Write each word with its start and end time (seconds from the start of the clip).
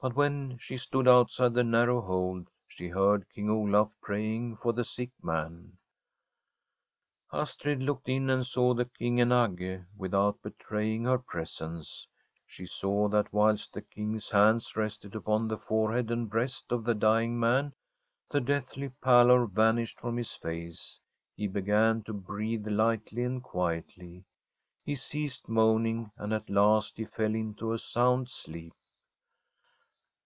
But 0.00 0.14
when 0.14 0.58
she 0.60 0.76
stood 0.76 1.08
out 1.08 1.32
side 1.32 1.54
the 1.54 1.64
narrow 1.64 2.00
hold, 2.00 2.46
she 2.68 2.86
heard 2.86 3.28
King 3.34 3.50
Olaf 3.50 3.90
pray 4.00 4.32
ing 4.36 4.56
for 4.56 4.72
the 4.72 4.84
sick 4.84 5.10
man. 5.20 5.76
Astrid 7.32 7.82
looked 7.82 8.08
in 8.08 8.30
and 8.30 8.46
saw 8.46 8.74
the 8.74 8.84
King 8.84 9.20
and 9.20 9.32
Agge 9.32 9.84
without 9.96 10.40
betraying 10.40 11.04
her 11.04 11.18
presence. 11.18 12.06
She 12.46 12.64
saw 12.64 13.08
that 13.08 13.24
I204] 13.24 13.26
ASTRID 13.26 13.32
whilst 13.32 13.72
the 13.72 13.82
King's 13.82 14.30
hands 14.30 14.76
rested 14.76 15.16
upon 15.16 15.48
the 15.48 15.58
forehead 15.58 16.12
and 16.12 16.30
breast 16.30 16.70
of 16.70 16.84
the 16.84 16.94
dying 16.94 17.36
man, 17.40 17.72
the 18.30 18.40
deathly 18.40 18.90
pallor 19.02 19.46
vanished 19.46 19.98
from 20.00 20.16
his 20.16 20.32
face; 20.32 21.00
he 21.34 21.48
began 21.48 22.04
to 22.04 22.12
breathe 22.12 22.68
lightly 22.68 23.24
and 23.24 23.42
quietly; 23.42 24.24
he 24.84 24.94
ceased 24.94 25.48
moaning, 25.48 26.12
and 26.16 26.32
at 26.32 26.48
last 26.48 26.98
he 26.98 27.04
fell 27.04 27.34
into 27.34 27.72
a 27.72 27.80
sound 27.80 28.28
sleep. 28.28 28.72